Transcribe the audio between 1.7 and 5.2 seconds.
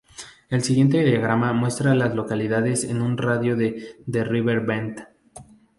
a las localidades en un radio de de River Bend.